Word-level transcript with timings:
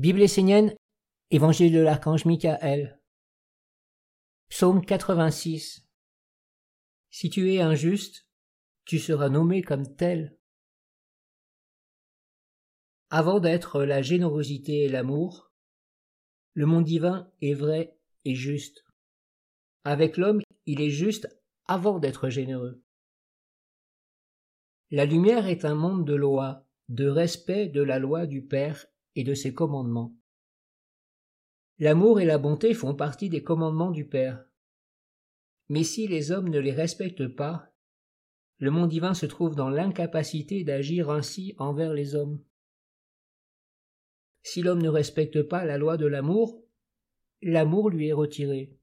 Bible 0.00 0.22
essénienne, 0.22 0.74
Évangile 1.30 1.74
de 1.74 1.80
l'archange 1.80 2.24
Michael. 2.24 2.98
Psaume 4.48 4.82
86. 4.82 5.86
Si 7.10 7.28
tu 7.28 7.52
es 7.52 7.60
injuste, 7.60 8.26
tu 8.86 8.98
seras 8.98 9.28
nommé 9.28 9.60
comme 9.60 9.94
tel. 9.96 10.38
Avant 13.10 13.40
d'être 13.40 13.84
la 13.84 14.00
générosité 14.00 14.84
et 14.84 14.88
l'amour, 14.88 15.52
le 16.54 16.64
monde 16.64 16.84
divin 16.84 17.30
est 17.42 17.52
vrai 17.52 17.94
et 18.24 18.34
juste. 18.34 18.86
Avec 19.84 20.16
l'homme, 20.16 20.40
il 20.64 20.80
est 20.80 20.88
juste 20.88 21.28
avant 21.66 21.98
d'être 21.98 22.30
généreux. 22.30 22.82
La 24.90 25.04
lumière 25.04 25.46
est 25.46 25.66
un 25.66 25.74
monde 25.74 26.06
de 26.06 26.14
loi, 26.14 26.66
de 26.88 27.06
respect 27.06 27.68
de 27.68 27.82
la 27.82 27.98
loi 27.98 28.24
du 28.26 28.42
Père 28.42 28.86
et 29.16 29.24
de 29.24 29.34
ses 29.34 29.54
commandements. 29.54 30.16
L'amour 31.78 32.20
et 32.20 32.26
la 32.26 32.38
bonté 32.38 32.74
font 32.74 32.94
partie 32.94 33.28
des 33.30 33.42
commandements 33.42 33.90
du 33.90 34.06
Père. 34.06 34.44
Mais 35.68 35.84
si 35.84 36.06
les 36.06 36.30
hommes 36.30 36.48
ne 36.48 36.58
les 36.58 36.72
respectent 36.72 37.28
pas, 37.28 37.72
le 38.58 38.70
monde 38.70 38.90
divin 38.90 39.14
se 39.14 39.24
trouve 39.24 39.54
dans 39.54 39.70
l'incapacité 39.70 40.64
d'agir 40.64 41.10
ainsi 41.10 41.54
envers 41.58 41.94
les 41.94 42.14
hommes. 42.14 42.44
Si 44.42 44.62
l'homme 44.62 44.82
ne 44.82 44.88
respecte 44.88 45.42
pas 45.42 45.64
la 45.64 45.78
loi 45.78 45.96
de 45.96 46.06
l'amour, 46.06 46.62
l'amour 47.40 47.88
lui 47.88 48.08
est 48.08 48.12
retiré. 48.12 48.76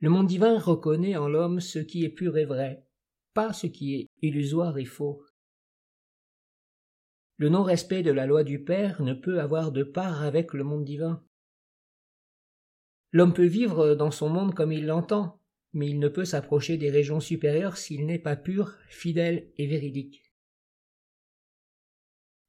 Le 0.00 0.10
monde 0.10 0.26
divin 0.26 0.58
reconnaît 0.58 1.16
en 1.16 1.28
l'homme 1.28 1.60
ce 1.60 1.78
qui 1.78 2.04
est 2.04 2.10
pur 2.10 2.36
et 2.38 2.44
vrai, 2.44 2.86
pas 3.34 3.52
ce 3.52 3.66
qui 3.66 3.96
est 3.96 4.06
illusoire 4.22 4.78
et 4.78 4.84
faux. 4.84 5.22
Le 7.38 7.48
non-respect 7.48 8.02
de 8.02 8.12
la 8.12 8.26
loi 8.26 8.44
du 8.44 8.62
Père 8.64 9.02
ne 9.02 9.12
peut 9.12 9.40
avoir 9.40 9.72
de 9.72 9.82
part 9.82 10.22
avec 10.22 10.54
le 10.54 10.64
monde 10.64 10.84
divin. 10.84 11.22
L'homme 13.12 13.34
peut 13.34 13.46
vivre 13.46 13.94
dans 13.94 14.10
son 14.10 14.28
monde 14.28 14.54
comme 14.54 14.72
il 14.72 14.86
l'entend, 14.86 15.40
mais 15.72 15.88
il 15.88 15.98
ne 15.98 16.08
peut 16.08 16.24
s'approcher 16.24 16.78
des 16.78 16.90
régions 16.90 17.20
supérieures 17.20 17.76
s'il 17.76 18.06
n'est 18.06 18.18
pas 18.18 18.36
pur, 18.36 18.74
fidèle 18.88 19.50
et 19.56 19.66
véridique. 19.66 20.22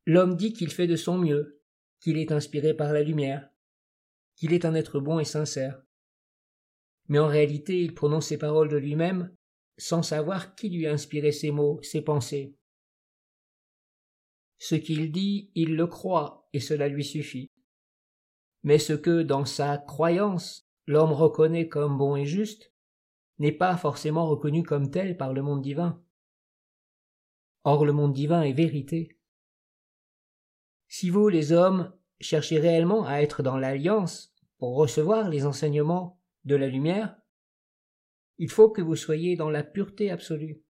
L'homme 0.06 0.38
dit 0.38 0.54
qu'il 0.54 0.72
fait 0.72 0.88
de 0.88 0.96
son 0.96 1.18
mieux, 1.18 1.62
qu'il 2.00 2.18
est 2.18 2.32
inspiré 2.32 2.74
par 2.74 2.94
la 2.94 3.04
lumière, 3.04 3.50
qu'il 4.36 4.54
est 4.54 4.64
un 4.64 4.74
être 4.74 5.02
bon 5.02 5.20
et 5.20 5.26
sincère. 5.26 5.82
Mais 7.10 7.20
en 7.20 7.28
réalité, 7.28 7.82
il 7.82 7.94
prononce 7.94 8.28
ces 8.28 8.38
paroles 8.38 8.70
de 8.70 8.78
lui-même 8.78 9.36
sans 9.78 10.02
savoir 10.02 10.56
qui 10.56 10.70
lui 10.70 10.88
a 10.88 10.94
inspiré 10.94 11.32
ces 11.32 11.52
mots, 11.52 11.80
ces 11.84 12.02
pensées. 12.02 12.56
Ce 14.60 14.76
qu'il 14.76 15.12
dit, 15.12 15.52
il 15.56 15.76
le 15.76 15.88
croit, 15.88 16.50
et 16.54 16.60
cela 16.60 16.88
lui 16.88 17.04
suffit. 17.04 17.52
Mais 18.64 18.80
ce 18.80 18.94
que, 18.94 19.22
dans 19.22 19.46
sa 19.46 19.78
croyance, 19.78 20.68
l'homme 20.88 21.12
reconnaît 21.12 21.68
comme 21.68 21.98
bon 21.98 22.16
et 22.16 22.26
juste, 22.26 22.74
n'est 23.40 23.52
pas 23.52 23.78
forcément 23.78 24.28
reconnu 24.28 24.64
comme 24.64 24.90
tel 24.90 25.16
par 25.16 25.34
le 25.34 25.42
monde 25.42 25.62
divin. 25.62 26.02
Or 27.64 27.86
le 27.86 27.94
monde 27.94 28.14
divin 28.14 28.42
est 28.42 28.54
vérité. 28.54 29.20
Si 30.88 31.10
vous, 31.10 31.30
les 31.30 31.52
hommes, 31.52 31.94
cherchez 32.20 32.60
réellement 32.60 33.06
à 33.06 33.22
être 33.22 33.44
dans 33.44 33.58
l'alliance 33.58 34.34
pour 34.58 34.76
recevoir 34.76 35.30
les 35.30 35.46
enseignements 35.46 36.20
de 36.46 36.56
la 36.56 36.68
lumière, 36.68 37.16
il 38.38 38.50
faut 38.50 38.70
que 38.70 38.82
vous 38.82 38.96
soyez 38.96 39.36
dans 39.36 39.50
la 39.50 39.64
pureté 39.64 40.12
absolue. 40.12 40.64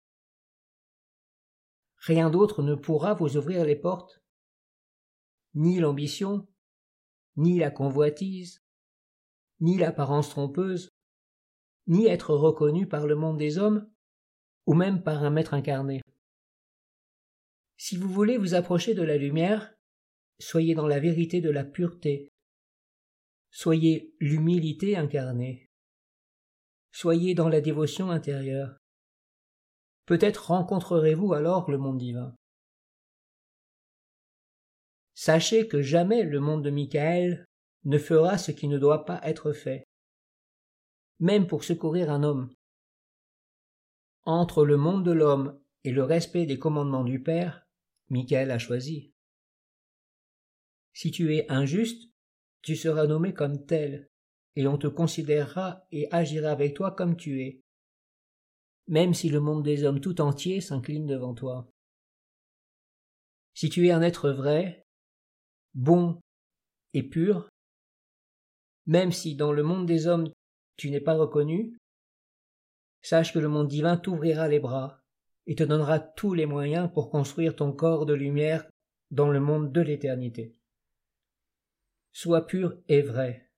Rien 2.07 2.29
d'autre 2.29 2.63
ne 2.63 2.75
pourra 2.75 3.15
vous 3.15 3.39
ouvrir 3.39 3.65
les 3.65 3.77
portes, 3.77 4.23
ni 5.55 5.79
l'ambition, 5.81 6.47
ni 7.37 7.59
la 7.59 7.71
convoitise, 7.71 8.63
ni 9.61 9.79
l'apparence 9.79 10.29
trompeuse, 10.29 10.91
ni 11.87 12.07
être 12.07 12.35
reconnu 12.35 12.87
par 12.87 13.07
le 13.07 13.14
monde 13.14 13.39
des 13.39 13.57
hommes, 13.57 13.91
ou 14.67 14.75
même 14.75 15.03
par 15.03 15.25
un 15.25 15.31
maître 15.31 15.55
incarné. 15.55 16.03
Si 17.79 17.97
vous 17.97 18.11
voulez 18.11 18.37
vous 18.37 18.53
approcher 18.53 18.93
de 18.93 19.03
la 19.03 19.17
lumière, 19.17 19.75
soyez 20.39 20.75
dans 20.75 20.87
la 20.87 21.01
vérité 21.01 21.41
de 21.41 21.51
la 21.51 21.64
pureté, 21.64 22.29
soyez 23.51 24.14
l'humilité 24.20 24.98
incarnée, 24.98 25.70
soyez 26.93 27.35
dans 27.35 27.48
la 27.48 27.63
dévotion 27.63 28.11
intérieure. 28.11 28.77
Peut-être 30.07 30.48
rencontrerez-vous 30.48 31.33
alors 31.33 31.70
le 31.70 31.79
monde 31.79 31.98
divin. 31.98 32.35
Sachez 35.15 35.69
que 35.69 35.81
jamais 35.81 36.25
le 36.25 36.41
monde 36.41 36.65
de 36.65 36.70
Michael 36.70 37.47
ne 37.85 37.98
fera 37.98 38.37
ce 38.37 38.51
qui 38.51 38.69
ne 38.69 38.79
doit 38.79 39.05
pas 39.05 39.20
être 39.23 39.53
fait, 39.53 39.85
même 41.20 41.47
pour 41.47 41.64
secourir 41.64 42.11
un 42.11 42.23
homme. 42.23 42.53
Entre 44.25 44.64
le 44.64 44.77
monde 44.77 45.05
de 45.05 45.13
l'homme 45.13 45.61
et 45.85 45.93
le 45.93 46.03
respect 46.03 46.47
des 46.47 46.59
commandements 46.59 47.05
du 47.05 47.23
Père, 47.23 47.67
Michael 48.09 48.51
a 48.51 48.59
choisi. 48.59 49.13
Si 50.93 51.11
tu 51.11 51.35
es 51.35 51.51
injuste, 51.51 52.11
tu 52.63 52.77
seras 52.77 53.07
nommé 53.07 53.35
comme 53.35 53.67
tel, 53.67 54.09
et 54.57 54.67
on 54.67 54.79
te 54.79 54.87
considérera 54.87 55.87
et 55.91 56.09
agira 56.13 56.51
avec 56.51 56.75
toi 56.75 56.93
comme 56.93 57.17
tu 57.17 57.43
es, 57.43 57.64
même 58.86 59.14
si 59.14 59.28
le 59.28 59.40
monde 59.40 59.62
des 59.62 59.84
hommes 59.84 60.00
tout 60.00 60.20
entier 60.20 60.61
s'incline 60.61 61.06
devant 61.06 61.34
toi. 61.34 61.70
Si 63.55 63.68
tu 63.70 63.86
es 63.86 63.92
un 63.92 64.02
être 64.02 64.30
vrai, 64.30 64.84
bon 65.74 66.20
et 66.92 67.02
pur, 67.02 67.48
même 68.86 69.12
si 69.12 69.34
dans 69.34 69.52
le 69.52 69.62
monde 69.62 69.86
des 69.86 70.06
hommes 70.06 70.28
tu 70.77 70.90
n'es 70.90 71.00
pas 71.00 71.14
reconnu, 71.14 71.77
sache 73.02 73.33
que 73.33 73.39
le 73.39 73.48
monde 73.48 73.68
divin 73.68 73.96
t'ouvrira 73.96 74.48
les 74.48 74.61
bras 74.61 75.01
et 75.46 75.55
te 75.55 75.62
donnera 75.62 75.98
tous 75.98 76.34
les 76.34 76.46
moyens 76.46 76.90
pour 76.92 77.11
construire 77.11 77.55
ton 77.55 77.72
corps 77.72 78.06
de 78.06 78.14
lumière 78.14 78.68
dans 79.11 79.28
le 79.28 79.40
monde 79.40 79.72
de 79.72 79.80
l'éternité 79.80 80.56
soit 82.14 82.46
pur 82.46 82.78
et 82.89 83.02
vrai. 83.02 83.51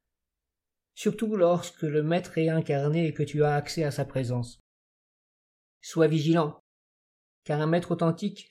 Surtout 0.95 1.37
lorsque 1.37 1.83
le 1.83 2.03
Maître 2.03 2.39
est 2.39 2.49
incarné 2.49 3.07
et 3.07 3.13
que 3.13 3.23
tu 3.23 3.45
as 3.45 3.55
accès 3.55 3.85
à 3.85 3.91
sa 3.91 4.07
présence. 4.07 4.66
Sois 5.89 6.09
vigilant, 6.09 6.65
car 7.45 7.61
un 7.61 7.69
Maître 7.69 7.93
authentique, 7.93 8.51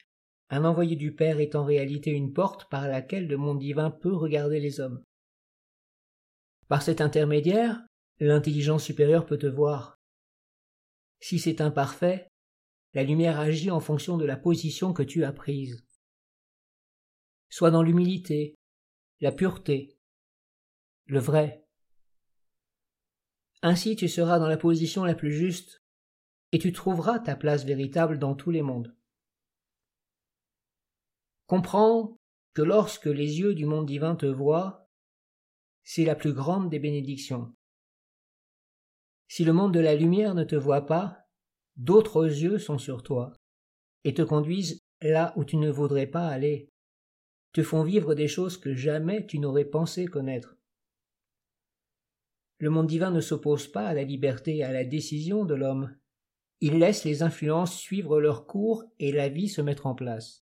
un 0.49 0.63
envoyé 0.63 0.95
du 0.95 1.13
Père 1.13 1.41
est 1.41 1.55
en 1.55 1.65
réalité 1.65 2.11
une 2.11 2.31
porte 2.31 2.69
par 2.69 2.87
laquelle 2.87 3.27
le 3.27 3.35
monde 3.35 3.59
divin 3.59 3.91
peut 3.91 4.15
regarder 4.15 4.61
les 4.61 4.79
hommes. 4.79 5.03
Par 6.69 6.81
cet 6.81 7.01
intermédiaire, 7.01 7.85
l'intelligence 8.21 8.85
supérieure 8.85 9.25
peut 9.25 9.37
te 9.37 9.47
voir. 9.47 9.99
Si 11.19 11.37
c'est 11.37 11.59
imparfait, 11.59 12.29
la 12.93 13.03
lumière 13.03 13.37
agit 13.37 13.69
en 13.69 13.81
fonction 13.81 14.15
de 14.15 14.23
la 14.23 14.37
position 14.37 14.93
que 14.93 15.03
tu 15.03 15.25
as 15.25 15.33
prise. 15.33 15.85
Sois 17.49 17.69
dans 17.69 17.83
l'humilité, 17.83 18.55
la 19.19 19.33
pureté, 19.33 19.99
le 21.07 21.19
vrai. 21.19 21.65
Ainsi 23.61 23.97
tu 23.97 24.07
seras 24.07 24.39
dans 24.39 24.47
la 24.47 24.55
position 24.55 25.03
la 25.03 25.15
plus 25.15 25.33
juste, 25.33 25.84
et 26.55 26.57
tu 26.57 26.71
trouveras 26.71 27.19
ta 27.19 27.35
place 27.35 27.65
véritable 27.65 28.17
dans 28.17 28.33
tous 28.33 28.49
les 28.49 28.61
mondes. 28.61 28.95
Comprends 31.47 32.17
que 32.53 32.61
lorsque 32.61 33.07
les 33.07 33.39
yeux 33.39 33.53
du 33.53 33.65
monde 33.65 33.85
divin 33.85 34.15
te 34.15 34.25
voient, 34.25 34.89
c'est 35.83 36.05
la 36.05 36.15
plus 36.15 36.31
grande 36.31 36.69
des 36.69 36.79
bénédictions. 36.79 37.53
Si 39.27 39.43
le 39.43 39.51
monde 39.51 39.73
de 39.73 39.81
la 39.81 39.95
lumière 39.95 40.33
ne 40.33 40.45
te 40.45 40.55
voit 40.55 40.85
pas, 40.85 41.27
d'autres 41.75 42.23
yeux 42.23 42.57
sont 42.57 42.77
sur 42.77 43.03
toi, 43.03 43.33
et 44.05 44.13
te 44.13 44.21
conduisent 44.21 44.79
là 45.01 45.33
où 45.35 45.43
tu 45.43 45.57
ne 45.57 45.69
voudrais 45.69 46.07
pas 46.07 46.29
aller, 46.29 46.69
te 47.51 47.63
font 47.63 47.83
vivre 47.83 48.15
des 48.15 48.29
choses 48.29 48.55
que 48.55 48.73
jamais 48.73 49.25
tu 49.25 49.39
n'aurais 49.39 49.65
pensé 49.65 50.05
connaître. 50.05 50.55
Le 52.59 52.69
monde 52.69 52.87
divin 52.87 53.11
ne 53.11 53.19
s'oppose 53.19 53.67
pas 53.67 53.87
à 53.87 53.93
la 53.93 54.05
liberté 54.05 54.55
et 54.55 54.63
à 54.63 54.71
la 54.71 54.85
décision 54.85 55.43
de 55.43 55.53
l'homme. 55.53 55.93
Il 56.61 56.79
laisse 56.79 57.03
les 57.03 57.21
influences 57.21 57.77
suivre 57.77 58.19
leur 58.19 58.47
cours 58.47 58.83
et 58.99 59.11
la 59.11 59.29
vie 59.29 59.49
se 59.49 59.61
mettre 59.61 59.85
en 59.85 59.95
place. 59.95 60.45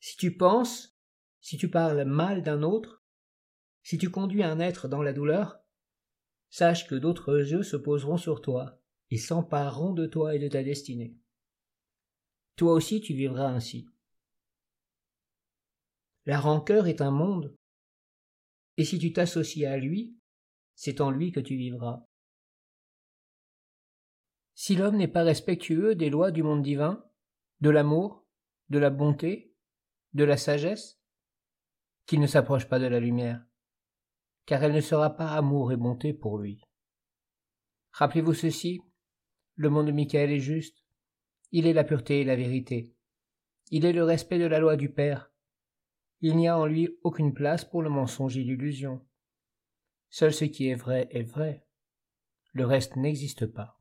Si 0.00 0.16
tu 0.16 0.36
penses, 0.36 0.96
si 1.40 1.56
tu 1.56 1.70
parles 1.70 2.04
mal 2.04 2.42
d'un 2.42 2.62
autre, 2.62 3.04
si 3.82 3.98
tu 3.98 4.10
conduis 4.10 4.42
un 4.42 4.60
être 4.60 4.88
dans 4.88 5.02
la 5.02 5.12
douleur, 5.12 5.58
sache 6.50 6.86
que 6.86 6.94
d'autres 6.94 7.36
yeux 7.36 7.62
se 7.62 7.76
poseront 7.76 8.16
sur 8.16 8.40
toi 8.40 8.80
et 9.10 9.18
s'empareront 9.18 9.92
de 9.92 10.06
toi 10.06 10.34
et 10.34 10.38
de 10.38 10.48
ta 10.48 10.62
destinée. 10.62 11.16
Toi 12.56 12.72
aussi 12.72 13.00
tu 13.00 13.14
vivras 13.14 13.48
ainsi. 13.48 13.88
La 16.24 16.40
rancœur 16.40 16.86
est 16.86 17.00
un 17.00 17.10
monde 17.10 17.56
et 18.76 18.84
si 18.84 18.98
tu 18.98 19.12
t'associes 19.12 19.66
à 19.66 19.78
lui, 19.78 20.16
c'est 20.74 21.00
en 21.00 21.10
lui 21.10 21.32
que 21.32 21.40
tu 21.40 21.56
vivras. 21.56 22.06
Si 24.58 24.74
l'homme 24.74 24.96
n'est 24.96 25.06
pas 25.06 25.22
respectueux 25.22 25.94
des 25.94 26.08
lois 26.08 26.30
du 26.30 26.42
monde 26.42 26.62
divin, 26.62 27.04
de 27.60 27.68
l'amour, 27.68 28.26
de 28.70 28.78
la 28.78 28.88
bonté, 28.88 29.54
De 30.14 30.24
la 30.24 30.38
sagesse 30.38 30.98
Qu'il 32.06 32.20
ne 32.20 32.26
s'approche 32.26 32.66
pas 32.66 32.78
de 32.78 32.86
la 32.86 32.98
lumière, 32.98 33.44
car 34.46 34.64
elle 34.64 34.72
ne 34.72 34.80
sera 34.80 35.10
pas 35.14 35.32
amour 35.32 35.72
et 35.72 35.76
bonté 35.76 36.14
pour 36.14 36.38
lui. 36.38 36.62
Rappelez-vous 37.90 38.32
ceci, 38.32 38.80
le 39.56 39.68
monde 39.68 39.88
de 39.88 39.92
Michael 39.92 40.32
est 40.32 40.38
juste, 40.38 40.86
il 41.52 41.66
est 41.66 41.74
la 41.74 41.84
pureté 41.84 42.22
et 42.22 42.24
la 42.24 42.36
vérité, 42.36 42.94
il 43.70 43.84
est 43.84 43.92
le 43.92 44.04
respect 44.04 44.38
de 44.38 44.46
la 44.46 44.58
loi 44.58 44.76
du 44.76 44.90
Père, 44.90 45.30
il 46.22 46.34
n'y 46.34 46.48
a 46.48 46.58
en 46.58 46.64
lui 46.64 46.96
aucune 47.02 47.34
place 47.34 47.66
pour 47.66 47.82
le 47.82 47.90
mensonge 47.90 48.38
et 48.38 48.42
l'illusion. 48.42 49.06
Seul 50.08 50.32
ce 50.32 50.46
qui 50.46 50.68
est 50.68 50.74
vrai 50.74 51.08
est 51.10 51.24
vrai, 51.24 51.66
le 52.54 52.64
reste 52.64 52.96
n'existe 52.96 53.44
pas. 53.44 53.75